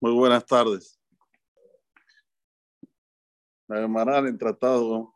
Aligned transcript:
Muy 0.00 0.12
buenas 0.12 0.44
tardes. 0.44 1.00
La 3.66 3.80
Gemara 3.80 4.18
en 4.18 4.36
tratado 4.36 5.14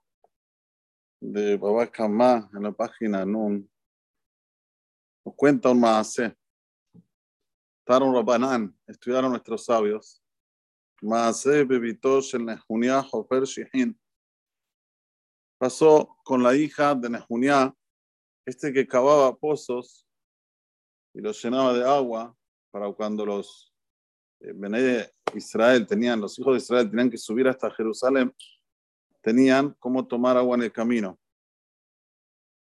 de 1.20 1.56
Babá 1.56 1.86
Kamá 1.86 2.48
en 2.54 2.62
la 2.62 2.72
página 2.72 3.24
Nun 3.24 3.70
nos 5.24 5.34
cuenta 5.34 5.70
un 5.70 5.80
maase. 5.80 6.34
Taron 7.84 8.14
Rabanán, 8.14 8.74
estudiaron 8.86 9.30
nuestros 9.30 9.66
sabios. 9.66 10.22
Maase 11.02 11.64
bebitosh 11.64 12.34
el 12.34 12.46
Nehunia 12.46 13.00
Hofer 13.00 13.44
Shihin. 13.44 13.98
Pasó 15.58 16.16
con 16.24 16.42
la 16.42 16.54
hija 16.54 16.94
de 16.94 17.10
Nehunia, 17.10 17.74
este 18.46 18.72
que 18.72 18.86
cavaba 18.86 19.36
pozos 19.36 20.07
y 21.14 21.20
los 21.20 21.42
llenaba 21.42 21.72
de 21.72 21.88
agua 21.88 22.36
para 22.70 22.92
cuando 22.92 23.24
los 23.24 23.72
eh, 24.40 25.12
Israel 25.34 25.86
tenían, 25.86 26.20
los 26.20 26.38
hijos 26.38 26.54
de 26.54 26.58
Israel 26.58 26.90
tenían 26.90 27.10
que 27.10 27.18
subir 27.18 27.48
hasta 27.48 27.70
Jerusalén, 27.70 28.34
tenían 29.20 29.74
cómo 29.78 30.06
tomar 30.06 30.36
agua 30.36 30.56
en 30.56 30.62
el 30.62 30.72
camino. 30.72 31.18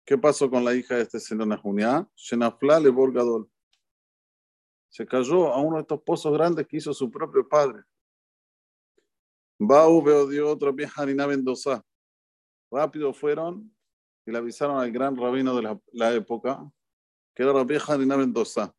¿Qué 0.05 0.17
pasó 0.17 0.49
con 0.49 0.65
la 0.65 0.73
hija 0.73 0.95
de 0.95 1.03
este 1.03 1.19
señor 1.19 1.47
Nehunia? 1.47 2.07
Shenafla 2.15 2.79
le 2.79 2.89
Borgadol. 2.89 3.49
Se 4.89 5.05
cayó 5.05 5.53
a 5.53 5.61
uno 5.61 5.77
de 5.77 5.83
estos 5.83 6.01
pozos 6.01 6.33
grandes 6.33 6.67
que 6.67 6.77
hizo 6.77 6.93
su 6.93 7.09
propio 7.09 7.47
padre. 7.47 7.83
Bau 9.57 10.03
dio 10.27 10.49
otra 10.49 10.71
vieja 10.71 11.03
Harina 11.03 11.27
Mendoza. 11.27 11.85
Rápido 12.71 13.13
fueron 13.13 13.73
y 14.25 14.31
le 14.31 14.37
avisaron 14.37 14.79
al 14.79 14.91
gran 14.91 15.15
rabino 15.15 15.55
de 15.55 15.79
la, 15.91 16.13
época, 16.13 16.69
que 17.33 17.43
era 17.43 17.63
vieja 17.63 17.93
Harina 17.93 18.17
Mendoza. 18.17 18.73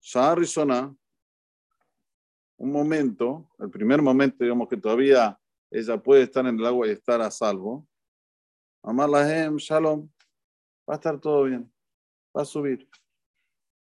Shah 0.00 0.34
un 2.56 2.70
momento, 2.70 3.50
el 3.58 3.70
primer 3.70 4.00
momento, 4.00 4.44
digamos 4.44 4.68
que 4.68 4.76
todavía 4.76 5.38
ella 5.70 6.00
puede 6.00 6.22
estar 6.22 6.46
en 6.46 6.58
el 6.58 6.66
agua 6.66 6.86
y 6.86 6.90
estar 6.90 7.20
a 7.20 7.30
salvo. 7.30 7.86
Amar 8.82 9.08
Lahem, 9.08 9.56
Shalom, 9.56 10.08
va 10.88 10.94
a 10.94 10.96
estar 10.96 11.18
todo 11.18 11.44
bien, 11.44 11.72
va 12.36 12.42
a 12.42 12.44
subir. 12.44 12.88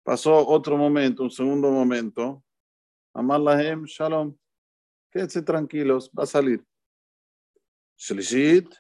Pasó 0.05 0.47
otro 0.47 0.77
momento, 0.77 1.23
un 1.23 1.31
segundo 1.31 1.71
momento. 1.71 2.45
Amar 3.15 3.41
Lahem, 3.41 3.85
Shalom, 3.85 4.37
quédense 5.11 5.43
tranquilos, 5.43 6.11
va 6.17 6.23
a 6.25 6.27
salir. 6.27 6.65
Shlishit, 7.97 8.73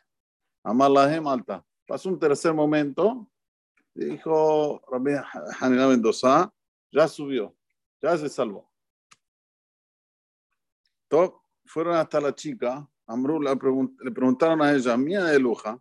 Amar 0.62 0.90
Lahem, 0.90 1.26
alta. 1.26 1.64
Pasó 1.86 2.08
un 2.08 2.18
tercer 2.18 2.54
momento, 2.54 3.31
dijo 3.94 4.82
Rabbi 4.90 5.12
Hanina 5.60 5.88
Mendoza, 5.88 6.52
ya 6.90 7.08
subió, 7.08 7.56
ya 8.00 8.16
se 8.16 8.28
salvó. 8.28 8.70
fueron 11.64 11.96
hasta 11.96 12.20
la 12.20 12.34
chica, 12.34 12.88
Amru 13.06 13.40
le 13.40 14.10
preguntaron 14.10 14.62
a 14.62 14.72
ella, 14.72 14.96
mía 14.96 15.24
de 15.24 15.38
Luja, 15.38 15.78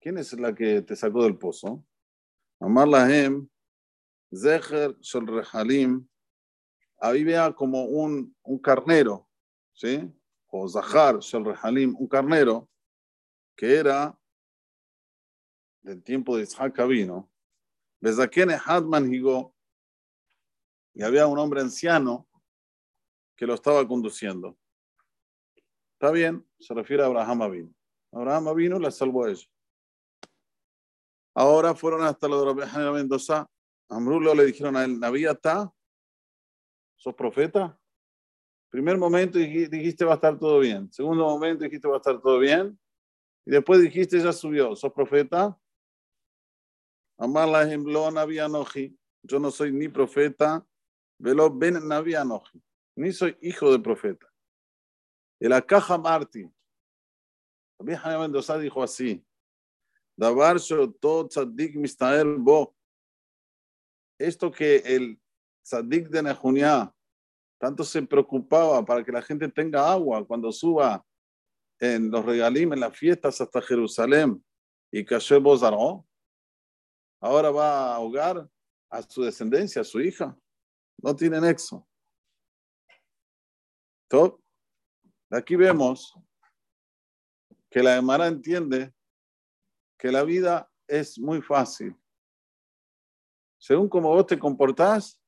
¿quién 0.00 0.18
es 0.18 0.32
la 0.34 0.54
que 0.54 0.82
te 0.82 0.96
sacó 0.96 1.24
del 1.24 1.38
pozo? 1.38 1.84
Amar 2.60 2.88
Lahem, 2.88 3.48
Zeher 4.32 4.96
Shel 5.00 5.26
Rehalim, 5.26 6.06
vea 7.00 7.52
como 7.52 7.84
un, 7.84 8.34
un 8.42 8.58
carnero, 8.58 9.28
¿sí? 9.72 10.10
O 10.48 10.68
Zahar 10.68 11.18
Shel 11.18 11.44
Rehalim, 11.44 11.94
un 11.98 12.06
carnero 12.06 12.68
que 13.56 13.76
era 13.76 14.18
del 15.84 16.02
tiempo 16.02 16.36
de 16.36 16.42
Isaac 16.42 16.84
vino. 16.88 17.30
Bezakene 18.00 18.58
Hadman 18.62 19.12
Higo, 19.12 19.54
y 20.94 21.02
había 21.02 21.26
un 21.26 21.38
hombre 21.38 21.60
anciano 21.60 22.26
que 23.36 23.46
lo 23.46 23.54
estaba 23.54 23.86
conduciendo. 23.86 24.56
Está 25.94 26.10
bien, 26.10 26.46
se 26.58 26.74
refiere 26.74 27.02
a 27.02 27.06
Abraham 27.06 27.50
vino. 27.50 27.74
Abraham 28.12 28.54
vino, 28.54 28.78
la 28.78 28.90
salvó 28.90 29.24
a 29.24 29.30
ella. 29.30 29.46
Ahora 31.34 31.74
fueron 31.74 32.02
hasta 32.02 32.28
la 32.28 32.36
de 32.36 32.44
Rabbi 32.44 32.92
Mendoza. 32.92 33.48
Amrulo 33.88 34.34
le 34.34 34.44
dijeron 34.46 34.76
a 34.76 34.84
él, 34.84 34.98
¿Naví 35.00 35.24
está? 35.24 35.72
¿Sos 36.96 37.14
profeta? 37.14 37.78
Primer 38.70 38.96
momento 38.96 39.38
dijiste 39.38 40.04
va 40.04 40.12
a 40.12 40.14
estar 40.14 40.38
todo 40.38 40.60
bien. 40.60 40.92
Segundo 40.92 41.24
momento 41.24 41.64
dijiste 41.64 41.88
va 41.88 41.94
a 41.94 41.98
estar 41.98 42.20
todo 42.20 42.38
bien. 42.38 42.78
Y 43.44 43.50
después 43.50 43.80
dijiste 43.80 44.20
ya 44.20 44.32
subió. 44.32 44.76
¿Sos 44.76 44.92
profeta? 44.92 45.58
Amar 47.18 47.48
la 47.48 47.64
Yo 49.26 49.38
no 49.38 49.50
soy 49.50 49.72
ni 49.72 49.88
profeta. 49.88 50.66
Velo 51.18 51.48
ben 51.50 51.86
Navianoji 51.86 52.62
ni 52.96 53.12
soy 53.12 53.36
hijo 53.40 53.72
de 53.72 53.78
profeta. 53.78 54.26
El 55.40 55.52
Akaja 55.52 55.98
Marti, 55.98 56.48
también 57.76 57.98
Jaime 57.98 58.20
Mendoza 58.20 58.58
dijo 58.58 58.82
así, 58.82 59.24
Davar 60.16 60.58
todo 61.00 61.26
tzaddik 61.26 61.74
mistael 61.74 62.36
bo. 62.38 62.74
Esto 64.16 64.50
que 64.50 64.76
el 64.76 65.20
tzaddik 65.64 66.08
de 66.08 66.22
Nejunia 66.22 66.94
tanto 67.58 67.82
se 67.82 68.00
preocupaba 68.02 68.84
para 68.84 69.02
que 69.02 69.10
la 69.10 69.22
gente 69.22 69.48
tenga 69.48 69.90
agua 69.90 70.24
cuando 70.24 70.52
suba 70.52 71.04
en 71.80 72.10
los 72.10 72.24
regalim, 72.24 72.72
en 72.72 72.80
las 72.80 72.96
fiestas 72.96 73.40
hasta 73.40 73.60
Jerusalén, 73.60 74.44
y 74.92 75.04
cayó 75.04 75.40
Bozaró, 75.40 76.06
ahora 77.24 77.50
va 77.50 77.92
a 77.92 77.94
ahogar 77.96 78.50
a 78.90 79.02
su 79.02 79.22
descendencia, 79.22 79.80
a 79.80 79.84
su 79.84 79.98
hija. 79.98 80.38
No 80.98 81.16
tiene 81.16 81.40
nexo. 81.40 81.88
Aquí 85.30 85.56
vemos 85.56 86.14
que 87.70 87.82
la 87.82 87.96
Emara 87.96 88.26
entiende 88.28 88.94
que 89.98 90.12
la 90.12 90.22
vida 90.22 90.70
es 90.86 91.18
muy 91.18 91.40
fácil. 91.40 91.96
Según 93.58 93.88
como 93.88 94.10
vos 94.10 94.26
te 94.26 94.38
comportás, 94.38 95.18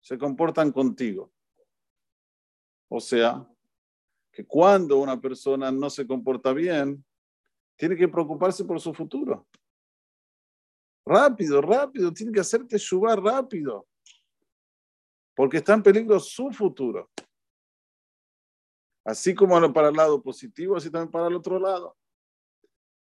se 0.00 0.18
comportan 0.18 0.70
contigo. 0.70 1.32
O 2.88 3.00
sea, 3.00 3.48
que 4.30 4.46
cuando 4.46 4.98
una 4.98 5.18
persona 5.18 5.72
no 5.72 5.88
se 5.88 6.06
comporta 6.06 6.52
bien, 6.52 7.02
tiene 7.76 7.96
que 7.96 8.08
preocuparse 8.08 8.62
por 8.64 8.78
su 8.78 8.92
futuro. 8.92 9.48
Rápido, 11.06 11.60
rápido, 11.60 12.12
tiene 12.12 12.32
que 12.32 12.40
hacerte 12.40 12.78
subir 12.78 13.20
rápido. 13.20 13.86
Porque 15.36 15.58
está 15.58 15.74
en 15.74 15.82
peligro 15.82 16.18
su 16.18 16.50
futuro. 16.50 17.10
Así 19.04 19.34
como 19.34 19.72
para 19.72 19.88
el 19.88 19.94
lado 19.94 20.22
positivo, 20.22 20.76
así 20.76 20.90
también 20.90 21.10
para 21.10 21.26
el 21.26 21.34
otro 21.34 21.58
lado. 21.58 21.96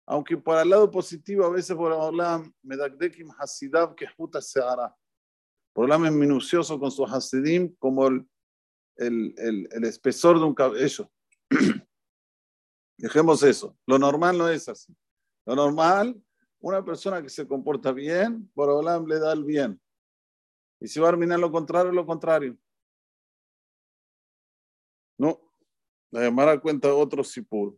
Aunque 0.07 0.37
para 0.37 0.61
el 0.61 0.69
lado 0.69 0.89
positivo, 0.89 1.45
a 1.45 1.49
veces 1.49 1.75
por 1.75 1.91
Olam, 1.91 2.53
Medagdekim 2.63 3.29
Hasidav 3.37 3.93
que 3.95 4.07
puta 4.15 4.41
se 4.41 4.61
hará. 4.61 4.95
Por 5.73 5.85
Olam 5.85 6.05
es 6.05 6.11
minucioso 6.13 6.79
con 6.79 6.91
su 6.91 7.05
Hasidim 7.05 7.75
como 7.75 8.07
el, 8.07 8.29
el, 8.95 9.33
el, 9.37 9.69
el 9.71 9.83
espesor 9.83 10.39
de 10.39 10.45
un 10.45 10.55
cabello. 10.55 11.11
Dejemos 12.97 13.43
eso. 13.43 13.77
Lo 13.85 13.99
normal 13.99 14.37
no 14.37 14.47
es 14.47 14.69
así. 14.69 14.95
Lo 15.45 15.55
normal, 15.55 16.21
una 16.61 16.83
persona 16.85 17.21
que 17.21 17.29
se 17.29 17.47
comporta 17.47 17.91
bien, 17.91 18.49
por 18.53 18.69
Olam 18.69 19.05
le 19.05 19.19
da 19.19 19.33
el 19.33 19.43
bien. 19.43 19.81
Y 20.79 20.87
si 20.87 20.99
va 20.99 21.09
a 21.09 21.11
terminar 21.11 21.39
lo 21.39 21.51
contrario, 21.51 21.91
lo 21.91 22.05
contrario. 22.05 22.57
No, 25.17 25.39
la 26.11 26.21
Gemara 26.21 26.59
cuenta 26.59 26.93
otro 26.93 27.23
sipur. 27.23 27.77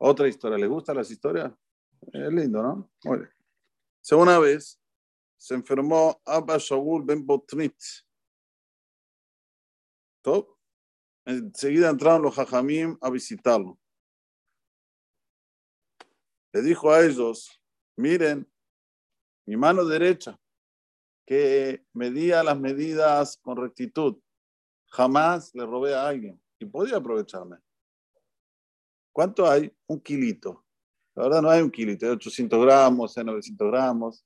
Otra 0.00 0.28
historia. 0.28 0.58
¿Le 0.58 0.66
gustan 0.66 0.96
las 0.96 1.10
historias? 1.10 1.52
Es 2.12 2.32
lindo, 2.32 2.62
¿no? 2.62 2.90
Bien. 3.02 3.28
una 4.12 4.38
vez 4.38 4.80
se 5.36 5.54
enfermó 5.54 6.20
Abba 6.24 6.58
Shaul 6.58 7.04
ben 7.04 7.26
Botnit. 7.26 7.76
¿Top? 10.22 10.56
Enseguida 11.24 11.90
entraron 11.90 12.22
los 12.22 12.38
hajamim 12.38 12.96
a 13.00 13.10
visitarlo. 13.10 13.78
Le 16.52 16.62
dijo 16.62 16.90
a 16.90 17.04
ellos, 17.04 17.60
miren, 17.96 18.50
mi 19.46 19.56
mano 19.56 19.84
derecha, 19.84 20.38
que 21.26 21.84
medía 21.92 22.42
las 22.42 22.58
medidas 22.58 23.36
con 23.42 23.56
rectitud, 23.56 24.18
Jamás 24.90 25.54
le 25.54 25.66
robé 25.66 25.94
a 25.94 26.08
alguien 26.08 26.40
y 26.58 26.64
podía 26.64 26.96
aprovecharme. 26.96 27.58
¿Cuánto 29.12 29.48
hay? 29.48 29.72
Un 29.86 30.00
kilito. 30.00 30.64
La 31.14 31.24
verdad 31.24 31.42
no 31.42 31.50
hay 31.50 31.62
un 31.62 31.70
kilito, 31.70 32.06
hay 32.06 32.12
800 32.12 32.64
gramos, 32.64 33.18
hay 33.18 33.24
900 33.24 33.70
gramos. 33.70 34.24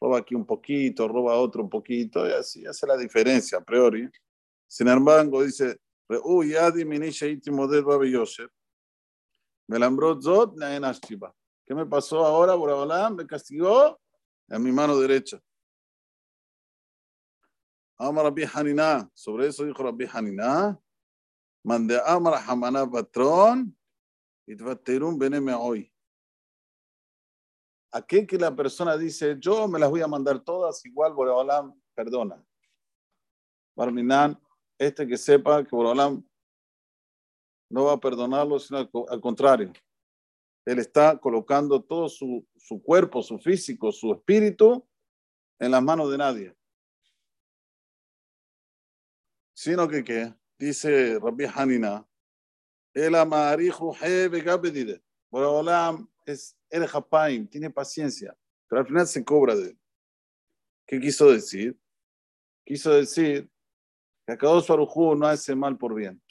Roba 0.00 0.18
aquí 0.18 0.34
un 0.34 0.44
poquito, 0.44 1.06
roba 1.06 1.36
otro 1.36 1.62
un 1.62 1.70
poquito, 1.70 2.26
y 2.26 2.32
así 2.32 2.66
hace 2.66 2.86
la 2.86 2.96
diferencia 2.96 3.58
a 3.58 3.64
priori. 3.64 4.08
Sin 4.66 4.88
embargo, 4.88 5.42
dice, 5.44 5.78
uy, 6.24 6.50
ya 6.50 6.70
diminisce 6.70 7.30
íntimo 7.30 7.68
del 7.68 7.84
Babi 7.84 8.10
Yosef. 8.10 8.50
Me 9.68 9.78
lambró 9.78 10.20
Zot, 10.20 10.56
¿Qué 11.64 11.74
me 11.74 11.86
pasó 11.86 12.24
ahora, 12.24 12.54
Boraholam? 12.54 13.16
Me 13.16 13.26
castigó 13.26 14.00
en 14.48 14.62
mi 14.62 14.72
mano 14.72 14.98
derecha. 14.98 15.40
Amar 17.98 18.24
Rabbi 18.24 18.44
Hanina. 18.52 19.08
Sobre 19.14 19.46
eso 19.46 19.64
dijo 19.64 19.82
Rabbi 19.82 20.06
Hanina. 20.12 20.78
Mande 21.64 22.00
Amar 22.04 22.42
Hamana 22.46 22.88
patrón. 22.90 23.76
Y 24.46 24.54
beneme 24.54 25.54
hoy. 25.54 25.92
Aquel 27.92 28.26
que 28.26 28.38
la 28.38 28.54
persona 28.54 28.96
dice, 28.96 29.36
yo 29.38 29.68
me 29.68 29.78
las 29.78 29.88
voy 29.90 30.00
a 30.00 30.08
mandar 30.08 30.40
todas, 30.40 30.84
igual 30.84 31.12
Boraholam 31.12 31.78
perdona. 31.94 32.42
Barminan, 33.76 34.40
este 34.78 35.06
que 35.06 35.16
sepa 35.16 35.62
que 35.62 35.76
Boraholam 35.76 36.26
no 37.70 37.84
va 37.84 37.92
a 37.92 38.00
perdonarlo, 38.00 38.58
sino 38.58 38.78
al 39.08 39.20
contrario. 39.20 39.72
Él 40.64 40.78
está 40.78 41.18
colocando 41.18 41.82
todo 41.82 42.08
su, 42.08 42.46
su 42.56 42.82
cuerpo, 42.82 43.22
su 43.22 43.38
físico, 43.38 43.90
su 43.90 44.12
espíritu 44.12 44.86
en 45.58 45.70
las 45.70 45.82
manos 45.82 46.10
de 46.10 46.18
nadie. 46.18 46.56
Sino 49.54 49.88
que, 49.88 50.04
¿qué? 50.04 50.34
Dice 50.58 51.18
Rabbi 51.18 51.46
Hanina, 51.46 52.06
el 52.94 53.12
Boraholam 55.30 56.10
es 56.26 56.56
el 56.68 56.86
japaim, 56.86 57.48
tiene 57.48 57.70
paciencia, 57.70 58.36
pero 58.68 58.80
al 58.80 58.86
final 58.86 59.06
se 59.06 59.24
cobra 59.24 59.54
de 59.54 59.70
él. 59.70 59.78
¿Qué 60.86 61.00
quiso 61.00 61.30
decir? 61.30 61.78
Quiso 62.64 62.92
decir 62.92 63.50
que 64.26 64.32
Akadosh 64.34 64.68
Baruj 64.68 65.16
no 65.16 65.26
hace 65.26 65.54
mal 65.54 65.78
por 65.78 65.94
bien. 65.94 66.22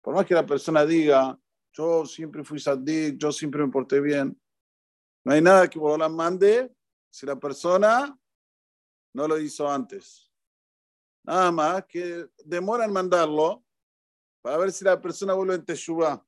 Por 0.00 0.14
más 0.14 0.26
que 0.26 0.34
la 0.34 0.46
persona 0.46 0.86
diga, 0.86 1.38
yo 1.76 2.06
siempre 2.06 2.44
fui 2.44 2.60
sadik, 2.60 3.18
yo 3.18 3.32
siempre 3.32 3.64
me 3.64 3.70
porté 3.70 4.00
bien, 4.00 4.40
no 5.24 5.32
hay 5.32 5.42
nada 5.42 5.68
que 5.68 5.78
la 5.78 6.08
mande 6.08 6.72
si 7.10 7.26
la 7.26 7.36
persona 7.36 8.16
no 9.14 9.28
lo 9.28 9.38
hizo 9.38 9.68
antes. 9.70 10.30
Nada 11.24 11.50
más 11.50 11.84
que 11.86 12.28
demora 12.44 12.84
en 12.84 12.92
mandarlo 12.92 13.64
para 14.42 14.58
ver 14.58 14.72
si 14.72 14.84
la 14.84 15.00
persona 15.00 15.32
vuelve 15.32 15.54
en 15.54 15.64
Teshuvah. 15.64 16.22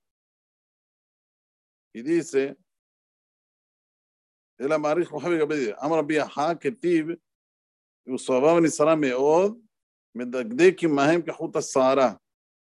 Y 1.92 2.02
dice, 2.02 2.56
el 4.58 4.72
amarich 4.72 5.10
Mohamed 5.10 5.40
Gabedi, 5.40 5.74
Amar 5.78 6.04
Biaha, 6.04 6.58
Ketib, 6.58 7.20
Usabab 8.06 8.62
Nisara 8.62 8.96
Meod, 8.96 9.58
Medagdekim 10.14 10.90
Mahem 10.90 11.22
Kahuta 11.22 11.60
Sahara. 11.60 12.18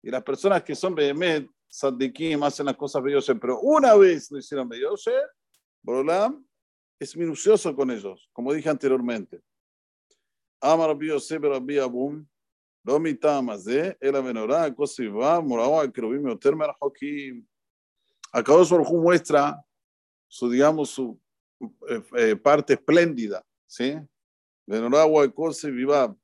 Y 0.02 0.10
las 0.10 0.22
personas 0.22 0.62
que 0.62 0.74
son 0.74 0.94
Behemet, 0.94 1.48
Sadikim 1.68 2.42
hacen 2.42 2.66
las 2.66 2.76
cosas 2.76 3.02
Beyoser, 3.02 3.38
pero 3.38 3.60
una 3.60 3.94
vez 3.94 4.30
lo 4.30 4.38
hicieron 4.38 4.68
Beyoser, 4.68 5.22
Borolam 5.82 6.44
es 6.98 7.16
minucioso 7.16 7.74
con 7.76 7.90
ellos, 7.90 8.28
como 8.32 8.52
dije 8.52 8.68
anteriormente. 8.68 9.40
Amar 10.60 10.96
Beyoser, 10.96 11.40
Rabbi 11.40 11.78
Abum, 11.78 12.26
lo 12.82 12.98
mitamas 12.98 13.64
de 13.64 13.96
el 14.00 14.16
amenorá, 14.16 14.74
Kosiba, 14.74 15.40
Morawa, 15.40 15.92
Kerubim, 15.92 16.26
Otermer, 16.26 16.70
Hokim. 16.80 17.46
Acabó 18.32 18.64
su 18.64 18.78
muestra 18.78 19.62
su, 20.26 20.50
digamos, 20.50 20.90
su 20.90 21.20
eh, 21.88 22.02
eh, 22.16 22.36
parte 22.36 22.74
espléndida, 22.74 23.44
¿sí? 23.66 23.94
Venoragua, 24.66 25.28
Kosiba, 25.30 26.16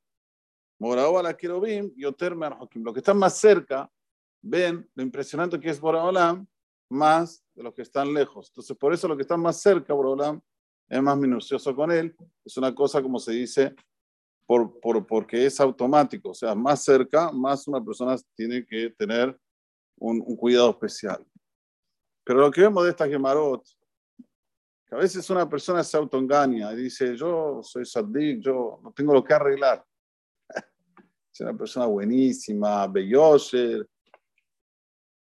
Morawa, 0.79 1.23
la 1.23 1.37
Kerubim 1.37 1.93
y 1.97 2.05
Otermer, 2.05 2.55
Hokim. 2.59 2.83
Los 2.83 2.95
que 2.95 3.01
están 3.01 3.19
más 3.19 3.37
cerca 3.39 3.91
ven 4.45 4.89
lo 4.95 5.03
impresionante 5.03 5.59
que 5.59 5.71
es 5.71 5.81
Boraolam 5.81 6.47
más 6.91 7.43
de 7.55 7.63
los 7.63 7.75
que 7.75 7.83
están 7.83 8.13
lejos. 8.13 8.49
Entonces, 8.51 8.77
por 8.77 8.93
eso 8.93 9.09
los 9.09 9.17
que 9.17 9.23
están 9.23 9.41
más 9.41 9.61
cerca, 9.61 9.95
Boraolam 9.95 10.41
es 10.89 11.03
más 11.03 11.17
minucioso 11.17 11.75
con 11.75 11.91
él. 11.91 12.15
Es 12.45 12.57
una 12.57 12.75
cosa, 12.75 13.03
como 13.03 13.19
se 13.19 13.33
dice, 13.33 13.75
por, 14.47 14.79
por, 14.81 15.07
porque 15.07 15.47
es 15.47 15.59
automático. 15.61 16.31
O 16.31 16.35
sea, 16.35 16.55
más 16.55 16.85
cerca, 16.85 17.33
más 17.33 17.67
una 17.67 17.83
persona 17.83 18.17
tiene 18.37 18.65
que 18.65 18.91
tener 18.91 19.37
un, 19.99 20.21
cuidado 20.37 20.71
especial. 20.71 21.25
Pero 22.23 22.41
lo 22.41 22.51
que 22.51 22.61
vemos 22.61 22.85
de 22.85 22.91
esta 22.91 23.09
Gemarot, 23.09 23.65
que 24.87 24.95
a 24.95 24.99
veces 24.99 25.29
una 25.31 25.49
persona 25.49 25.83
se 25.83 25.97
autoengaña 25.97 26.73
y 26.73 26.77
dice, 26.77 27.17
yo 27.17 27.61
soy 27.63 27.87
sadik, 27.87 28.41
yo 28.41 28.79
no 28.83 28.93
tengo 28.93 29.15
lo 29.15 29.25
que 29.25 29.33
arreglar 29.35 29.85
es 31.33 31.41
una 31.41 31.57
persona 31.57 31.87
buenísima, 31.87 32.87
belloser. 32.87 33.89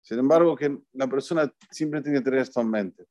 Sin 0.02 0.18
embargo, 0.18 0.56
que 0.56 0.78
la 0.92 1.06
persona 1.06 1.52
siempre 1.70 2.02
tiene 2.02 2.18
que 2.18 2.24
tener 2.24 2.40
esto 2.40 2.60
en 2.60 2.70
mente. 2.70 3.06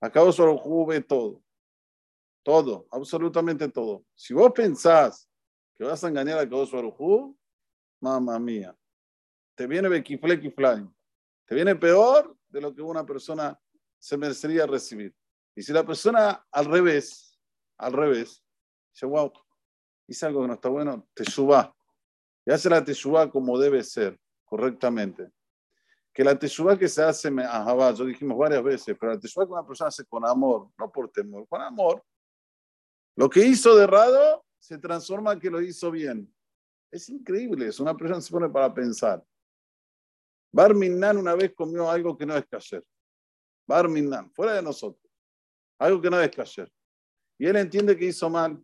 Acabo 0.00 0.32
solo 0.32 0.86
ve 0.86 1.00
todo. 1.02 1.42
Todo, 2.42 2.86
absolutamente 2.90 3.68
todo. 3.68 4.04
Si 4.14 4.32
vos 4.32 4.52
pensás 4.52 5.28
que 5.76 5.84
vas 5.84 6.02
a 6.02 6.08
engañar 6.08 6.38
a 6.38 6.48
Kadosh 6.48 6.70
Baruj 6.70 7.34
mamá 8.00 8.38
mía, 8.38 8.76
te 9.54 9.66
viene 9.66 9.88
Bekifle 9.88 10.38
Fly. 10.50 10.88
Te 11.46 11.54
viene 11.54 11.74
peor 11.74 12.36
de 12.48 12.60
lo 12.60 12.74
que 12.74 12.82
una 12.82 13.04
persona 13.04 13.58
se 13.98 14.16
merecería 14.16 14.66
recibir. 14.66 15.14
Y 15.54 15.62
si 15.62 15.72
la 15.72 15.84
persona 15.84 16.46
al 16.50 16.66
revés, 16.66 17.38
al 17.78 17.92
revés, 17.92 18.42
dice, 18.92 19.06
wow, 19.06 19.32
hice 20.06 20.26
algo 20.26 20.42
que 20.42 20.48
no 20.48 20.54
está 20.54 20.68
bueno, 20.68 21.08
te 21.14 21.24
suba 21.24 21.76
y 22.46 22.52
hace 22.52 22.70
la 22.70 22.84
teshuva 22.84 23.28
como 23.28 23.58
debe 23.58 23.82
ser, 23.82 24.18
correctamente. 24.44 25.30
Que 26.16 26.24
la 26.24 26.38
teshuva 26.38 26.78
que 26.78 26.88
se 26.88 27.02
hace, 27.02 27.28
ajá, 27.28 27.92
yo 27.92 28.06
dijimos 28.06 28.38
varias 28.38 28.62
veces, 28.62 28.96
pero 28.98 29.12
la 29.12 29.20
teshuva 29.20 29.44
que 29.44 29.52
una 29.52 29.66
persona 29.66 29.88
hace 29.88 30.02
con 30.06 30.24
amor, 30.24 30.70
no 30.78 30.90
por 30.90 31.10
temor, 31.10 31.46
con 31.46 31.60
amor, 31.60 32.02
lo 33.16 33.28
que 33.28 33.44
hizo 33.44 33.76
de 33.76 33.84
errado 33.84 34.42
se 34.58 34.78
transforma 34.78 35.34
en 35.34 35.40
que 35.40 35.50
lo 35.50 35.60
hizo 35.60 35.90
bien. 35.90 36.34
Es 36.90 37.10
increíble, 37.10 37.68
es 37.68 37.80
una 37.80 37.94
persona 37.94 38.22
se 38.22 38.32
pone 38.32 38.48
para 38.48 38.72
pensar. 38.72 39.22
Barminan 40.50 41.18
una 41.18 41.34
vez 41.34 41.52
comió 41.54 41.90
algo 41.90 42.16
que 42.16 42.24
no 42.24 42.34
es 42.34 42.46
kasher. 42.46 42.82
Barminan, 43.68 44.32
fuera 44.32 44.54
de 44.54 44.62
nosotros. 44.62 45.12
Algo 45.78 46.00
que 46.00 46.08
no 46.08 46.18
es 46.18 46.34
kasher. 46.34 46.72
Y 47.38 47.44
él 47.44 47.56
entiende 47.56 47.94
que 47.94 48.06
hizo 48.06 48.30
mal. 48.30 48.58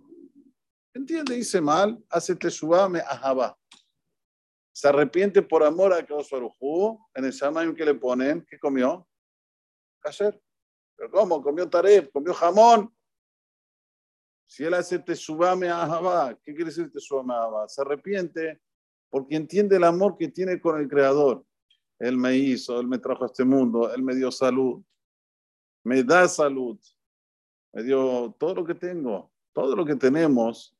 Entiende, 0.94 1.34
dice 1.34 1.60
mal, 1.60 2.02
hace 2.08 2.34
teshuva 2.34 2.88
me 2.88 3.00
ajaba 3.00 3.58
se 4.72 4.88
arrepiente 4.88 5.42
por 5.42 5.62
amor 5.62 5.92
a 5.92 6.04
Kadosh 6.04 6.32
en 7.14 7.24
el 7.24 7.30
Shamayim 7.30 7.74
que 7.74 7.84
le 7.84 7.94
ponen, 7.94 8.44
¿qué 8.48 8.58
comió? 8.58 9.06
Kasher. 10.00 10.40
¿Pero 10.96 11.10
cómo? 11.10 11.42
Comió 11.42 11.68
taref, 11.68 12.10
comió 12.10 12.32
jamón. 12.32 12.92
Si 14.46 14.64
él 14.64 14.74
hace 14.74 14.98
tesubame 14.98 15.68
ahaba, 15.68 16.34
¿qué 16.42 16.54
quiere 16.54 16.70
decir 16.70 16.90
tesubame 16.90 17.34
ahaba? 17.34 17.68
Se 17.68 17.80
arrepiente 17.82 18.60
porque 19.10 19.36
entiende 19.36 19.76
el 19.76 19.84
amor 19.84 20.16
que 20.16 20.28
tiene 20.28 20.60
con 20.60 20.80
el 20.80 20.88
Creador. 20.88 21.44
Él 21.98 22.16
me 22.16 22.34
hizo, 22.36 22.80
Él 22.80 22.88
me 22.88 22.98
trajo 22.98 23.24
a 23.24 23.26
este 23.26 23.44
mundo, 23.44 23.92
Él 23.94 24.02
me 24.02 24.14
dio 24.14 24.32
salud, 24.32 24.82
me 25.84 26.02
da 26.02 26.26
salud, 26.28 26.78
me 27.72 27.82
dio 27.82 28.34
todo 28.38 28.54
lo 28.56 28.64
que 28.64 28.74
tengo, 28.74 29.30
todo 29.52 29.76
lo 29.76 29.84
que 29.84 29.96
tenemos, 29.96 30.76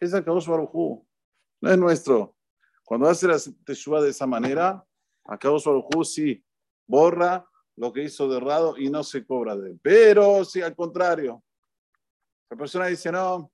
es 0.00 0.12
a 0.12 0.22
Kadosh 0.22 0.48
no 0.48 1.70
es 1.70 1.78
nuestro. 1.78 2.35
Cuando 2.86 3.08
hace 3.08 3.26
la 3.26 3.36
teshuva 3.64 4.00
de 4.00 4.10
esa 4.10 4.28
manera, 4.28 4.86
acabo 5.24 5.58
Baruj 5.58 6.04
sí 6.04 6.46
borra 6.86 7.44
lo 7.74 7.92
que 7.92 8.04
hizo 8.04 8.28
de 8.28 8.36
errado 8.36 8.78
y 8.78 8.88
no 8.88 9.02
se 9.02 9.26
cobra 9.26 9.56
de 9.56 9.72
él. 9.72 9.80
Pero 9.82 10.44
si 10.44 10.62
al 10.62 10.76
contrario, 10.76 11.42
la 12.48 12.56
persona 12.56 12.86
dice, 12.86 13.10
no, 13.10 13.52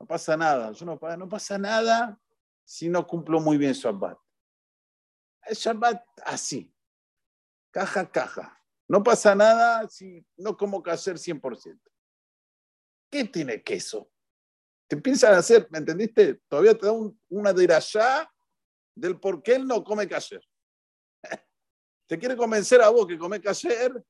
no 0.00 0.06
pasa 0.06 0.38
nada, 0.38 0.72
yo 0.72 0.86
no, 0.86 0.98
no 1.18 1.28
pasa 1.28 1.58
nada 1.58 2.18
si 2.64 2.88
no 2.88 3.06
cumplo 3.06 3.40
muy 3.40 3.58
bien 3.58 3.74
Shabbat. 3.74 4.18
Es 5.42 5.58
Shabbat 5.58 6.02
así, 6.24 6.74
caja, 7.70 8.10
caja. 8.10 8.58
No 8.88 9.02
pasa 9.02 9.34
nada 9.34 9.86
si 9.88 10.24
no 10.38 10.56
como 10.56 10.82
hacer 10.86 11.16
100%. 11.16 11.78
¿Qué 13.10 13.24
tiene 13.24 13.62
queso? 13.62 14.10
Te 14.88 14.96
piensan 14.96 15.34
hacer, 15.34 15.66
¿me 15.70 15.78
entendiste? 15.78 16.40
Todavía 16.48 16.76
te 16.76 16.86
da 16.86 16.92
una 17.28 17.52
dirayá 17.52 18.30
del 18.94 19.18
por 19.18 19.42
qué 19.42 19.56
él 19.56 19.66
no 19.66 19.82
come 19.82 20.08
kasher. 20.08 20.40
te 22.08 22.18
quiere 22.18 22.36
convencer 22.36 22.80
a 22.80 22.88
vos 22.88 23.06
que 23.06 23.18
come 23.18 23.40
kasher, 23.40 24.02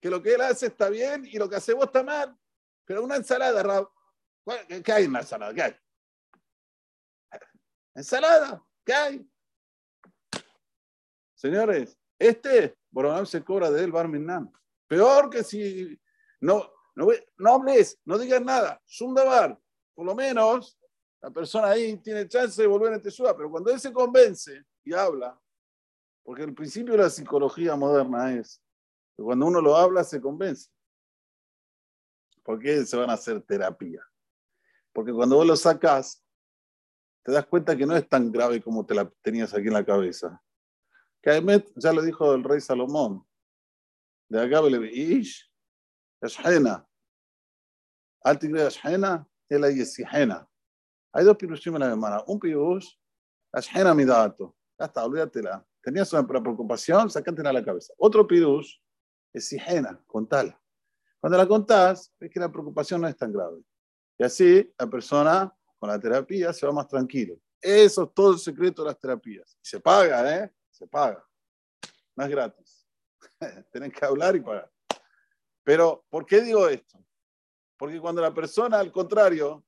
que 0.00 0.10
lo 0.10 0.22
que 0.22 0.34
él 0.34 0.40
hace 0.40 0.66
está 0.66 0.88
bien 0.88 1.24
y 1.24 1.38
lo 1.38 1.48
que 1.48 1.56
hace 1.56 1.72
vos 1.72 1.86
está 1.86 2.02
mal. 2.02 2.36
Pero 2.84 3.02
una 3.02 3.16
ensalada, 3.16 3.88
¿qué 4.84 4.92
hay 4.92 5.04
en 5.04 5.12
la 5.12 5.20
ensalada? 5.20 5.54
¿Qué 5.54 5.62
hay? 5.62 5.76
¿Ensalada? 7.94 8.62
¿Qué 8.84 8.92
hay? 8.92 9.30
Señores, 11.34 11.96
este 12.18 12.76
Boronam 12.90 13.24
se 13.24 13.42
cobra 13.42 13.70
de 13.70 13.84
él, 13.84 13.92
Barminan. 13.92 14.52
Peor 14.86 15.30
que 15.30 15.42
si 15.44 15.98
no, 16.40 16.70
no, 16.94 17.08
no 17.38 17.54
hables, 17.54 17.98
no 18.04 18.18
digas 18.18 18.42
nada. 18.42 18.80
Sundabar, 18.84 19.58
por 19.94 20.06
lo 20.06 20.14
menos 20.14 20.78
la 21.20 21.30
persona 21.30 21.68
ahí 21.68 21.96
tiene 21.98 22.28
chance 22.28 22.60
de 22.60 22.68
volver 22.68 22.92
a 22.92 23.00
Teshua, 23.00 23.34
pero 23.36 23.50
cuando 23.50 23.70
él 23.70 23.80
se 23.80 23.92
convence 23.92 24.64
y 24.84 24.92
habla, 24.92 25.40
porque 26.22 26.42
el 26.42 26.54
principio 26.54 26.92
de 26.92 27.02
la 27.02 27.10
psicología 27.10 27.76
moderna 27.76 28.34
es, 28.34 28.62
Cuando 29.16 29.46
uno 29.46 29.60
lo 29.60 29.76
habla, 29.76 30.02
se 30.02 30.20
convence. 30.20 30.70
¿Por 32.42 32.58
qué 32.58 32.84
se 32.84 32.96
van 32.96 33.10
a 33.10 33.14
hacer 33.14 33.40
terapia? 33.42 34.06
Porque 34.92 35.12
cuando 35.12 35.36
vos 35.36 35.46
lo 35.46 35.56
sacas, 35.56 36.22
te 37.22 37.32
das 37.32 37.46
cuenta 37.46 37.76
que 37.76 37.86
no 37.86 37.96
es 37.96 38.06
tan 38.08 38.30
grave 38.30 38.60
como 38.60 38.84
te 38.84 38.94
la 38.94 39.08
tenías 39.22 39.54
aquí 39.54 39.68
en 39.68 39.72
la 39.72 39.84
cabeza. 39.84 40.42
Que 41.22 41.42
ya 41.76 41.92
lo 41.92 42.02
dijo 42.02 42.34
el 42.34 42.44
rey 42.44 42.60
Salomón. 42.60 43.26
De 44.28 44.42
acá 44.42 44.60
le 44.60 44.92
ish, 44.92 45.50
Ashena. 46.20 46.86
Al 48.22 48.38
tigre 48.38 48.62
Ashena, 49.50 49.68
el 49.68 49.76
Yesihena. 49.76 50.48
Hay 51.12 51.24
dos 51.24 51.36
pirushim 51.36 51.74
en 51.74 51.80
la 51.80 51.86
hermana. 51.88 52.22
Un 52.26 52.38
pirush, 52.38 52.88
Ashena 53.52 53.94
mi 53.94 54.04
dato. 54.04 54.56
Ya 54.78 54.86
está, 54.86 55.04
olvídatela. 55.04 55.64
Tenías 55.82 56.12
una 56.12 56.26
preocupación, 56.26 57.10
sacátela 57.10 57.50
a 57.50 57.52
la 57.52 57.64
cabeza. 57.64 57.92
Otro 57.98 58.26
pirush 58.26 58.78
es 59.32 59.48
Sihena, 59.48 60.02
contala. 60.06 60.58
Cuando 61.20 61.36
la 61.38 61.46
contás, 61.46 62.12
ves 62.18 62.30
que 62.30 62.40
la 62.40 62.50
preocupación 62.50 63.00
no 63.00 63.08
es 63.08 63.16
tan 63.16 63.32
grave. 63.32 63.60
Y 64.18 64.24
así 64.24 64.72
la 64.78 64.86
persona 64.86 65.54
con 65.78 65.88
la 65.88 65.98
terapia 65.98 66.52
se 66.52 66.66
va 66.66 66.72
más 66.72 66.88
tranquilo. 66.88 67.36
Eso 67.60 68.04
es 68.04 68.14
todo 68.14 68.32
el 68.32 68.38
secreto 68.38 68.82
de 68.82 68.88
las 68.88 68.98
terapias. 68.98 69.56
Y 69.62 69.66
se 69.66 69.80
paga, 69.80 70.36
¿eh? 70.36 70.52
Se 70.70 70.86
paga. 70.86 71.24
No 72.16 72.24
es 72.24 72.30
gratis. 72.30 72.86
Tienen 73.72 73.90
que 73.90 74.04
hablar 74.04 74.36
y 74.36 74.40
pagar. 74.40 74.70
Pero, 75.62 76.04
¿por 76.08 76.26
qué 76.26 76.42
digo 76.42 76.68
esto? 76.68 76.98
Porque 77.76 78.00
cuando 78.00 78.22
la 78.22 78.32
persona, 78.32 78.78
al 78.78 78.92
contrario, 78.92 79.64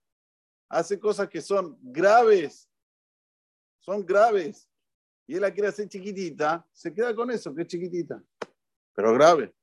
hace 0.69 0.99
cosas 0.99 1.29
que 1.29 1.41
son 1.41 1.77
graves, 1.81 2.69
son 3.81 4.05
graves, 4.05 4.69
y 5.27 5.35
él 5.35 5.41
la 5.41 5.53
quiere 5.53 5.69
hacer 5.69 5.89
chiquitita, 5.89 6.67
se 6.73 6.93
queda 6.95 7.15
con 7.15 7.31
eso, 7.31 7.55
que 7.55 7.63
es 7.63 7.69
chiquitita, 7.69 8.23
pero 8.95 9.13
grave. 9.13 9.55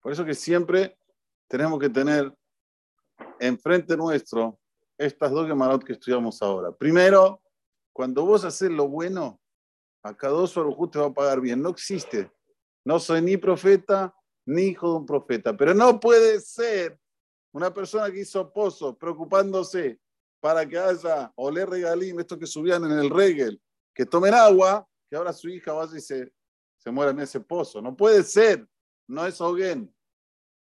Por 0.00 0.12
eso 0.12 0.24
que 0.24 0.34
siempre 0.34 0.98
tenemos 1.48 1.78
que 1.78 1.90
tener 1.90 2.34
enfrente 3.38 3.96
nuestro 3.96 4.58
estas 4.96 5.30
dos 5.30 5.46
gemarot 5.46 5.84
que 5.84 5.92
estudiamos 5.92 6.42
ahora. 6.42 6.72
Primero, 6.72 7.40
cuando 7.92 8.24
vos 8.24 8.44
haces 8.44 8.70
lo 8.70 8.88
bueno, 8.88 9.40
a 10.02 10.16
cada 10.16 10.32
dos 10.32 10.52
te 10.52 10.98
va 10.98 11.06
a 11.06 11.12
pagar 11.12 11.40
bien. 11.40 11.60
No 11.60 11.70
existe. 11.70 12.30
No 12.84 12.98
soy 12.98 13.22
ni 13.22 13.36
profeta 13.36 14.14
ni 14.48 14.68
hijo 14.68 14.90
de 14.90 14.96
un 14.96 15.06
profeta. 15.06 15.54
Pero 15.54 15.74
no 15.74 16.00
puede 16.00 16.40
ser 16.40 16.98
una 17.52 17.72
persona 17.72 18.10
que 18.10 18.20
hizo 18.20 18.50
pozos 18.50 18.96
preocupándose 18.96 20.00
para 20.40 20.66
que 20.66 20.78
haya 20.78 21.30
olé 21.36 21.66
regalín, 21.66 22.18
estos 22.18 22.38
que 22.38 22.46
subían 22.46 22.84
en 22.84 22.92
el 22.92 23.10
regel, 23.10 23.60
que 23.94 24.06
tomen 24.06 24.32
agua, 24.32 24.88
que 25.10 25.16
ahora 25.16 25.34
su 25.34 25.50
hija 25.50 25.72
vaya 25.72 25.96
y 25.96 26.00
se, 26.00 26.32
se 26.78 26.90
muera 26.90 27.10
en 27.10 27.20
ese 27.20 27.40
pozo. 27.40 27.82
No 27.82 27.94
puede 27.94 28.22
ser. 28.22 28.66
No 29.06 29.26
es 29.26 29.38
hoguén. 29.40 29.94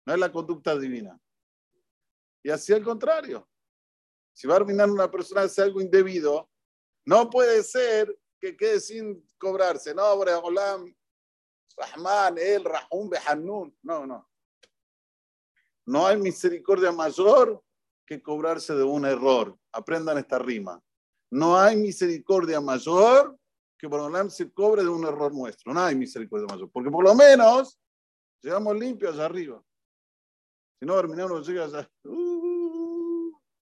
No 0.07 0.15
es 0.15 0.19
la 0.19 0.33
conducta 0.33 0.79
divina. 0.79 1.21
Y 2.43 2.51
así 2.51 2.73
al 2.73 2.83
contrario. 2.83 3.47
Si 4.33 4.47
va 4.47 4.55
a 4.55 4.57
arruinar 4.59 4.89
una 4.89 5.11
persona 5.11 5.43
hace 5.43 5.61
algo 5.61 5.81
indebido, 5.81 6.49
no 7.05 7.29
puede 7.29 7.63
ser 7.63 8.17
que 8.41 8.57
quede 8.57 8.81
sin 8.81 9.27
cobrarse. 9.37 9.95
No, 9.95 10.13
Olam, 10.13 10.95
Rahman, 11.79 12.37
El, 12.39 12.65
Rahum, 12.65 13.09
Behannun. 13.09 13.77
No, 13.83 14.07
no. 14.07 14.29
No 15.87 16.07
hay 16.07 16.19
misericordia 16.19 16.93
mayor 16.93 17.63
que 18.07 18.21
cobrarse 18.21 18.75
de 18.75 18.83
un 18.83 19.05
error. 19.05 19.57
Aprendan 19.73 20.19
esta 20.19 20.39
rima. 20.39 20.83
No 21.31 21.59
hay 21.59 21.77
misericordia 21.77 22.61
mayor 22.61 23.39
que 23.79 23.87
Olam 23.87 24.29
se 24.29 24.53
cobre 24.53 24.83
de 24.83 24.89
un 24.89 25.07
error 25.07 25.33
nuestro. 25.33 25.73
No 25.73 25.81
hay 25.81 25.95
misericordia 25.95 26.47
mayor. 26.47 26.71
Porque 26.71 26.91
por 26.91 27.05
lo 27.05 27.15
menos 27.15 27.79
llegamos 28.43 28.77
limpios 28.77 29.15
allá 29.15 29.27
arriba. 29.27 29.63
Si 30.79 30.87
no, 30.87 30.97
terminamos 30.97 31.47
llega 31.47 31.65
allá. 31.65 31.91
Uh, 32.05 33.33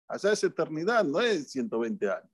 allá 0.07 0.31
es 0.31 0.43
eternidad, 0.43 1.03
no 1.03 1.19
es 1.19 1.51
120 1.51 2.09
años. 2.09 2.31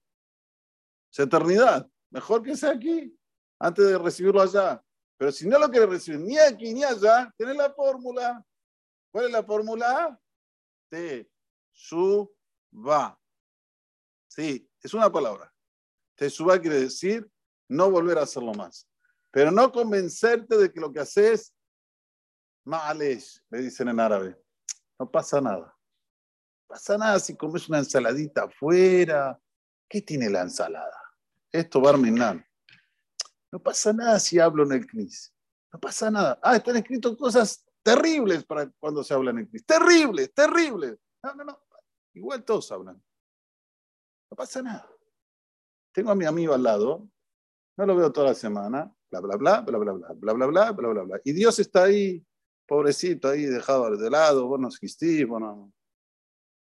Es 1.12 1.20
eternidad. 1.20 1.90
Mejor 2.12 2.42
que 2.44 2.56
sea 2.56 2.72
aquí, 2.72 3.16
antes 3.60 3.86
de 3.86 3.98
recibirlo 3.98 4.42
allá. 4.42 4.84
Pero 5.20 5.34
si 5.34 5.50
no 5.50 5.60
lo 5.60 5.70
quieres 5.70 5.90
recibir 5.90 6.22
ni 6.22 6.38
aquí 6.38 6.74
ni 6.74 6.82
allá, 6.82 7.30
tienes 7.36 7.58
la 7.58 7.74
fórmula. 7.74 8.42
¿Cuál 9.12 9.26
es 9.26 9.32
la 9.32 9.44
fórmula? 9.44 10.18
Te 10.90 11.30
suba. 11.74 13.20
Sí, 14.30 14.72
es 14.82 14.94
una 14.94 15.12
palabra. 15.12 15.54
Te 16.16 16.30
suba 16.30 16.58
quiere 16.58 16.80
decir 16.80 17.30
no 17.68 17.92
volver 17.92 18.18
a 18.18 18.22
hacerlo 18.22 18.54
más. 18.54 18.88
Pero 19.30 19.52
no 19.52 19.70
convencerte 19.74 20.58
de 20.58 20.72
que 20.72 20.80
lo 20.80 20.94
que 20.94 21.02
haces, 21.02 21.54
males, 22.64 23.44
le 23.50 23.60
dicen 23.60 23.90
en 23.90 24.00
árabe. 24.00 24.42
No 24.98 25.12
pasa 25.12 25.42
nada. 25.42 25.66
No 25.66 26.68
pasa 26.70 26.98
nada 26.98 27.20
si 27.20 27.36
comes 27.36 27.68
una 27.68 27.80
ensaladita 27.80 28.44
afuera. 28.44 29.38
¿Qué 29.90 30.02
tiene 30.02 30.30
la 30.30 30.44
ensalada? 30.44 30.98
Esto, 31.52 31.82
Barminan. 31.82 32.49
No 33.52 33.60
pasa 33.60 33.94
nada 33.94 34.20
si 34.20 34.40
hablo 34.40 34.64
en 34.64 34.74
el 34.74 34.88
CNIS. 34.88 35.34
No 35.74 35.80
pasa 35.80 36.12
nada. 36.12 36.40
Ah, 36.42 36.56
están 36.56 36.78
escritas 36.78 37.16
cosas 37.16 37.66
terribles 37.84 38.44
para 38.44 38.70
cuando 38.80 39.04
se 39.04 39.14
habla 39.14 39.32
en 39.32 39.40
el 39.40 39.50
CNIS. 39.50 39.66
Terribles, 39.66 40.34
terribles. 40.34 40.98
No, 41.24 41.36
no, 41.36 41.44
no. 41.44 41.60
Igual 42.14 42.44
todos 42.44 42.72
hablan. 42.72 43.02
No 44.32 44.38
pasa 44.38 44.62
nada. 44.62 44.90
Tengo 45.92 46.12
a 46.12 46.16
mi 46.16 46.26
amigo 46.26 46.54
al 46.54 46.64
lado. 46.64 47.08
No 47.78 47.86
lo 47.86 47.96
veo 47.96 48.12
toda 48.12 48.28
la 48.28 48.36
semana. 48.36 48.94
Bla, 49.10 49.22
bla, 49.22 49.36
bla, 49.38 49.62
bla, 49.62 49.78
bla, 49.78 49.94
bla, 49.94 49.94
bla, 50.14 50.22
bla, 50.22 50.46
bla, 50.48 50.72
bla, 50.72 50.90
bla, 50.90 51.04
bla. 51.04 51.22
Y 51.24 51.32
Dios 51.32 51.58
está 51.60 51.84
ahí 51.84 52.26
pobrecito 52.70 53.28
ahí 53.28 53.46
dejado 53.46 53.98
de 53.98 54.10
lado, 54.12 54.48
vos 54.48 54.60
no 54.60 54.68
existís, 54.68 55.28
vos 55.28 55.42
no, 55.42 55.74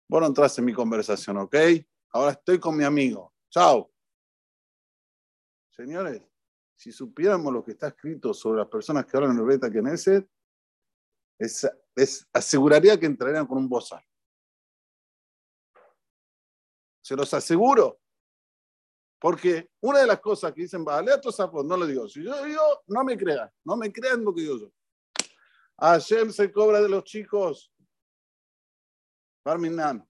vos 0.08 0.22
no 0.22 0.28
entraste 0.28 0.62
en 0.62 0.66
mi 0.66 0.74
conversación, 0.74 1.36
¿ok? 1.38 1.56
Ahora 2.14 2.32
estoy 2.32 2.58
con 2.58 2.78
mi 2.78 2.86
amigo. 2.86 3.34
Chao. 3.50 3.92
Señores, 5.72 6.24
si 6.80 6.94
supiéramos 6.94 7.52
lo 7.52 7.62
que 7.62 7.72
está 7.72 7.90
escrito 7.90 8.34
sobre 8.34 8.60
las 8.60 8.70
personas 8.70 9.06
que 9.06 9.18
hablan 9.18 9.34
en 9.34 9.40
el 9.40 9.46
Beta 9.46 9.70
Knesset, 9.70 10.26
es, 11.38 12.30
aseguraría 12.32 12.98
que 12.98 13.06
entrarían 13.06 13.46
con 13.46 13.58
un 13.58 13.68
bozal. 13.68 14.02
Se 17.02 17.18
los 17.18 17.34
aseguro. 17.34 18.00
Porque 19.20 19.70
una 19.82 20.00
de 20.00 20.08
las 20.08 20.22
cosas 20.22 20.54
que 20.54 20.62
dicen, 20.62 20.86
vale, 20.86 21.12
no 21.66 21.76
lo 21.76 21.86
digo. 21.86 22.08
Si 22.08 22.24
yo 22.24 22.46
digo, 22.46 22.62
no 22.88 23.04
me 23.04 23.18
crean, 23.18 23.52
no 23.66 23.76
me 23.76 23.92
crean 23.92 24.24
lo 24.24 24.34
que 24.34 24.42
digo 24.42 24.60
yo. 24.60 24.72
Hashem 25.80 26.32
se 26.32 26.50
cobra 26.50 26.80
de 26.80 26.88
los 26.88 27.04
chicos. 27.04 27.74
Barminan, 29.44 30.08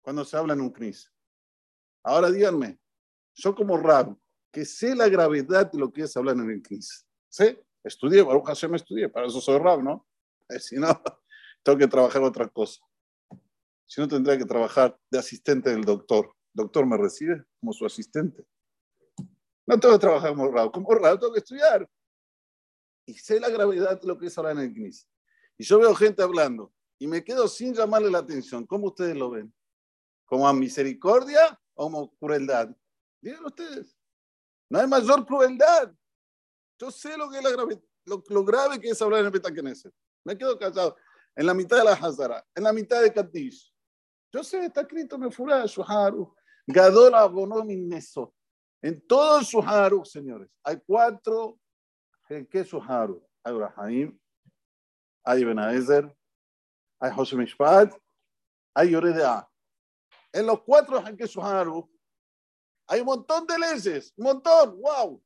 cuando 0.00 0.24
se 0.24 0.34
habla 0.34 0.54
en 0.54 0.62
un 0.62 0.70
CNIS. 0.70 1.12
Ahora 2.04 2.30
díganme, 2.30 2.80
yo 3.34 3.54
como 3.54 3.76
rab, 3.76 4.16
que 4.56 4.64
sé 4.64 4.94
la 4.94 5.06
gravedad 5.06 5.70
de 5.70 5.78
lo 5.78 5.92
que 5.92 6.00
es 6.00 6.16
hablar 6.16 6.34
en 6.36 6.50
el 6.50 6.62
CNIS. 6.62 7.06
¿Sí? 7.28 7.58
Estudié, 7.84 8.22
Baruch 8.22 8.46
Hashem 8.46 8.74
estudié, 8.74 9.06
para 9.06 9.26
eso 9.26 9.38
soy 9.38 9.58
rab, 9.58 9.82
¿no? 9.82 10.06
Eh, 10.48 10.58
si 10.58 10.76
no, 10.76 10.88
tengo 11.62 11.76
que 11.76 11.86
trabajar 11.86 12.22
otra 12.22 12.48
cosa. 12.48 12.80
Si 13.84 14.00
no, 14.00 14.08
tendría 14.08 14.38
que 14.38 14.46
trabajar 14.46 14.98
de 15.10 15.18
asistente 15.18 15.68
del 15.68 15.84
doctor. 15.84 16.34
doctor 16.54 16.86
me 16.86 16.96
recibe 16.96 17.44
como 17.60 17.74
su 17.74 17.84
asistente. 17.84 18.46
No 19.66 19.78
tengo 19.78 19.92
que 19.96 20.00
trabajar 20.00 20.30
como 20.30 20.50
rab, 20.50 20.72
como 20.72 20.94
rab 20.94 21.20
tengo 21.20 21.34
que 21.34 21.40
estudiar 21.40 21.86
y 23.04 23.12
sé 23.12 23.38
la 23.38 23.50
gravedad 23.50 24.00
de 24.00 24.08
lo 24.08 24.16
que 24.16 24.28
es 24.28 24.38
hablar 24.38 24.56
en 24.56 24.62
el 24.62 24.72
CNIS. 24.72 25.06
Y 25.58 25.64
yo 25.64 25.78
veo 25.78 25.94
gente 25.94 26.22
hablando 26.22 26.72
y 26.98 27.06
me 27.06 27.22
quedo 27.22 27.46
sin 27.46 27.74
llamarle 27.74 28.10
la 28.10 28.20
atención. 28.20 28.64
¿Cómo 28.64 28.86
ustedes 28.86 29.16
lo 29.16 29.28
ven? 29.28 29.52
¿Como 30.24 30.48
a 30.48 30.54
misericordia 30.54 31.60
o 31.74 31.90
como 31.90 32.16
crueldad? 32.16 32.74
Díganlo 33.20 33.48
ustedes. 33.48 33.95
No 34.68 34.80
hay 34.80 34.86
mayor 34.86 35.24
crueldad. 35.24 35.92
Yo 36.78 36.90
sé 36.90 37.16
lo 37.16 37.30
que 37.30 37.38
es 37.38 37.44
la 37.44 37.50
grave, 37.50 37.82
lo, 38.04 38.44
grave 38.44 38.80
que 38.80 38.90
es 38.90 39.00
hablar 39.00 39.20
en 39.20 39.26
el 39.26 39.32
Betakeneset. 39.32 39.92
Me 40.24 40.36
quedo 40.36 40.58
callado. 40.58 40.96
En 41.34 41.46
la 41.46 41.54
mitad 41.54 41.78
de 41.78 41.84
la 41.84 41.92
Hazara, 41.92 42.44
en 42.54 42.64
la 42.64 42.72
mitad 42.72 43.02
de 43.02 43.12
Katish. 43.12 43.72
Yo 44.32 44.42
sé, 44.42 44.64
está 44.64 44.80
escrito 44.82 45.16
en 45.16 45.30
Fura, 45.30 45.64
Shuharu, 45.66 46.34
Gadola, 46.66 47.26
Bonomi, 47.26 47.76
Neso. 47.76 48.34
En 48.82 49.06
todo 49.06 49.38
el 49.38 49.44
Shuharu, 49.44 50.04
señores, 50.04 50.48
hay 50.62 50.78
cuatro 50.86 51.58
¿Qué 52.28 52.46
es 52.52 52.68
Suharu? 52.68 53.24
Hay 53.44 53.54
Urahaim, 53.54 54.18
hay 55.24 55.44
Benaezer, 55.44 56.12
hay 56.98 57.12
José 57.12 57.36
Mishpat, 57.36 57.94
hay 58.74 58.90
Yoredea. 58.90 59.48
En 60.32 60.46
los 60.46 60.62
cuatro 60.62 61.02
que 61.16 61.28
Suharu 61.28 61.88
hay 62.86 63.00
un 63.00 63.06
montón 63.06 63.46
de 63.46 63.58
leyes, 63.58 64.12
un 64.16 64.24
montón, 64.24 64.80
wow. 64.80 65.22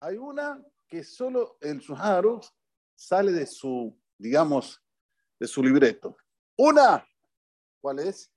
Hay 0.00 0.16
una 0.16 0.62
que 0.86 1.02
solo 1.02 1.56
el 1.60 1.80
Suharu 1.80 2.40
sale 2.94 3.32
de 3.32 3.46
su, 3.46 3.98
digamos, 4.18 4.80
de 5.40 5.46
su 5.46 5.62
libreto. 5.62 6.16
Una, 6.56 7.06
¿cuál 7.80 7.98
es? 8.00 8.30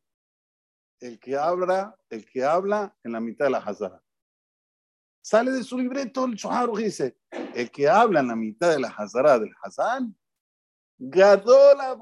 El 0.99 1.19
que 1.19 1.37
habla, 1.37 1.95
el 2.09 2.25
que 2.25 2.43
habla 2.43 2.97
en 3.03 3.11
la 3.11 3.19
mitad 3.19 3.45
de 3.45 3.51
la 3.51 3.59
Hazara 3.59 4.03
Sale 5.21 5.51
de 5.51 5.63
su 5.63 5.77
libreto 5.77 6.23
el 6.23 6.35
Shohar 6.35 6.69
y 6.79 6.85
dice, 6.85 7.17
el 7.53 7.69
que 7.69 7.89
habla 7.89 8.21
en 8.21 8.29
la 8.29 8.35
mitad 8.37 8.71
de 8.71 8.79
la 8.79 8.87
Hazara 8.87 9.37
del 9.37 9.53
Hazán, 9.61 10.17
Gadola. 10.97 11.97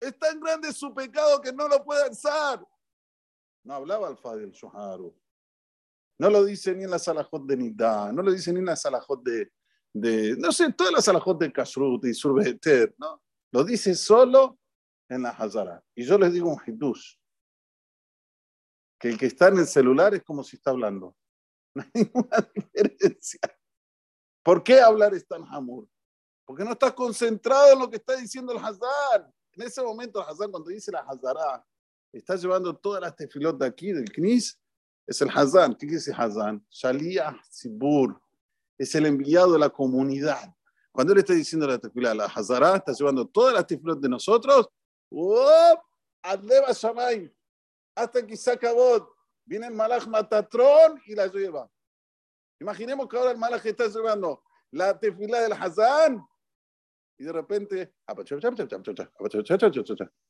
Es 0.00 0.18
tan 0.18 0.40
grande 0.40 0.72
su 0.72 0.92
pecado 0.92 1.40
que 1.40 1.52
no 1.52 1.68
lo 1.68 1.82
puede 1.84 2.02
alzar. 2.02 2.64
No 3.64 3.74
hablaba 3.74 4.08
al 4.08 4.18
Fadil 4.18 4.50
Shoharu. 4.50 5.14
No 6.18 6.30
lo 6.30 6.44
dice 6.44 6.74
ni 6.74 6.84
en 6.84 6.90
la 6.90 6.98
Salahot 6.98 7.44
de 7.44 7.56
Nidá, 7.56 8.12
no 8.12 8.22
lo 8.22 8.30
dice 8.30 8.52
ni 8.52 8.60
en 8.60 8.66
la 8.66 8.76
Salahot 8.76 9.22
de, 9.22 9.50
de 9.92 10.36
no 10.36 10.52
sé, 10.52 10.72
todas 10.72 10.92
las 10.92 11.04
Salahot 11.04 11.40
de 11.40 11.52
Kashrut 11.52 12.04
y 12.04 12.14
Surbeter, 12.14 12.94
¿no? 12.98 13.20
Lo 13.50 13.64
dice 13.64 13.94
solo 13.94 14.58
en 15.08 15.22
la 15.22 15.30
Hazara. 15.30 15.82
Y 15.94 16.04
yo 16.04 16.18
les 16.18 16.32
digo 16.32 16.50
un 16.50 16.60
hidush, 16.64 17.16
que 18.98 19.08
el 19.08 19.18
que 19.18 19.26
está 19.26 19.48
en 19.48 19.58
el 19.58 19.66
celular 19.66 20.14
es 20.14 20.22
como 20.22 20.42
si 20.44 20.56
está 20.56 20.70
hablando. 20.70 21.16
No 21.74 21.82
hay 21.82 21.90
ninguna 21.92 22.48
diferencia. 22.54 23.40
¿Por 24.44 24.62
qué 24.62 24.80
hablar 24.80 25.12
es 25.12 25.26
tan 25.26 25.44
hamur? 25.48 25.88
Porque 26.44 26.62
no 26.62 26.70
estás 26.70 26.92
concentrado 26.92 27.72
en 27.72 27.78
lo 27.80 27.90
que 27.90 27.96
está 27.96 28.14
diciendo 28.14 28.52
el 28.52 28.58
Hazar. 28.58 29.28
En 29.56 29.62
ese 29.62 29.82
momento 29.82 30.20
Hazar, 30.20 30.50
cuando 30.50 30.70
dice 30.70 30.90
la 30.90 31.00
Hazara, 31.00 31.64
está 32.12 32.36
llevando 32.36 32.74
todas 32.74 33.00
las 33.00 33.14
tefilotas 33.14 33.60
de 33.60 33.66
aquí, 33.66 33.92
del 33.92 34.10
Knis, 34.10 34.58
es 35.06 35.20
el 35.20 35.30
Hazan. 35.30 35.72
¿Qué 35.72 35.86
quiere 35.86 35.96
decir 35.96 36.14
Hazan? 36.16 36.64
Shaliyah 36.70 37.40
Sibur. 37.48 38.20
Es 38.76 38.94
el 38.94 39.06
enviado 39.06 39.52
de 39.52 39.58
la 39.58 39.68
comunidad. 39.68 40.52
Cuando 40.90 41.12
él 41.12 41.20
está 41.20 41.34
diciendo 41.34 41.66
la 41.66 41.78
tefilá, 41.78 42.14
la 42.14 42.26
Hazara 42.26 42.76
está 42.76 42.92
llevando 42.92 43.26
todas 43.26 43.54
las 43.54 43.66
tefilot 43.66 44.00
de 44.00 44.08
nosotros, 44.08 44.68
Adleva 46.22 46.72
Shamay, 46.72 47.32
hasta 47.94 48.26
que 48.26 48.36
acabó. 48.50 49.14
Viene 49.44 49.66
el 49.66 49.74
Malach 49.74 50.06
Matatrón 50.06 51.00
y 51.06 51.14
la 51.14 51.26
lleva. 51.26 51.70
Imaginemos 52.58 53.08
que 53.08 53.16
ahora 53.16 53.32
el 53.32 53.36
Malach 53.36 53.64
está 53.64 53.86
llevando 53.86 54.42
la 54.70 54.98
tefilá 54.98 55.42
del 55.42 55.52
Hazan 55.52 56.26
y 57.16 57.24
de 57.24 57.32
repente, 57.32 57.94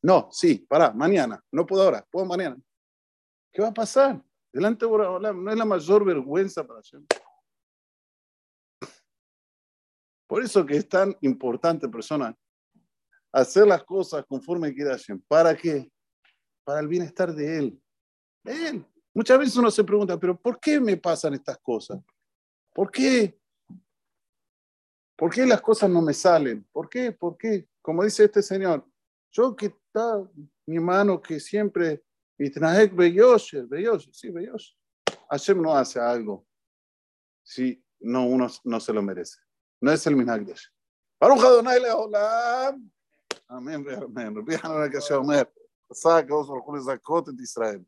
no, 0.03 0.29
sí, 0.31 0.59
para, 0.69 0.93
mañana, 0.93 1.43
no 1.51 1.67
puedo 1.67 1.83
ahora, 1.83 2.07
puedo 2.11 2.27
mañana. 2.27 2.57
¿Qué 3.53 3.63
va 3.63 3.69
a 3.69 3.75
pasar? 3.75 4.23
Delante 4.53 4.87
de 4.87 4.93
no 4.93 5.51
es 5.51 5.57
la 5.57 5.65
mayor 5.65 6.05
vergüenza 6.05 6.67
para 6.67 6.81
Hashem. 6.81 7.07
Por 10.27 10.43
eso 10.43 10.65
que 10.65 10.77
es 10.77 10.89
tan 10.89 11.17
importante, 11.21 11.89
persona, 11.89 12.37
hacer 13.33 13.67
las 13.67 13.83
cosas 13.85 14.25
conforme. 14.27 14.75
¿Para 15.29 15.57
qué? 15.57 15.91
Para 16.65 16.81
el 16.81 16.89
bienestar 16.89 17.35
de 17.35 17.59
él. 17.59 17.83
él. 18.45 18.87
Muchas 19.13 19.39
veces 19.39 19.57
uno 19.57 19.71
se 19.71 19.85
pregunta, 19.85 20.19
pero 20.19 20.41
¿por 20.41 20.59
qué 20.59 20.81
me 20.81 20.97
pasan 20.97 21.35
estas 21.35 21.59
cosas? 21.59 22.01
¿Por 22.73 22.91
qué? 22.91 23.39
¿Por 25.24 25.32
qué 25.32 25.46
las 25.46 25.62
cosas 25.62 25.90
no 25.90 26.02
me 26.02 26.14
salen? 26.14 26.66
¿Por 26.72 26.90
qué? 26.90 27.12
¿Por 27.12 27.38
qué? 27.38 27.68
Como 27.82 28.04
dice 28.04 28.26
este 28.26 28.42
señor, 28.42 28.86
yo 29.32 29.56
que 29.56 29.68
está 29.68 30.24
mi 30.66 30.80
mano 30.80 31.22
que 31.22 31.40
siempre, 31.40 32.04
Itnaek 32.38 32.96
Beyoshe, 32.96 33.64
Beyoshe, 33.64 34.10
sí, 34.14 34.30
Beyoshe. 34.30 34.76
Hashem 35.30 35.62
no 35.62 35.76
hace 35.76 36.00
algo 36.00 36.46
si 37.44 37.84
no 38.00 38.28
uno 38.28 38.48
no 38.64 38.80
se 38.80 38.94
lo 38.94 39.02
merece. 39.02 39.40
No 39.82 39.92
es 39.92 40.06
el 40.08 40.16
Minagdesh. 40.16 40.72
Baruch 41.20 41.44
Adonai 41.44 41.80
Leolam. 41.80 42.92
Amén, 43.48 43.86
amén. 43.90 44.36
Rabbi 44.36 44.56
Hanan 44.56 44.90
HaKasher 44.90 45.18
Omer, 45.18 45.48
עשה 45.90 46.18
הקדוש 46.18 46.48
ברוך 46.48 46.66
הוא 46.66 46.78
לזכות 46.78 47.30
את 47.30 47.34
ישראל. 47.40 47.80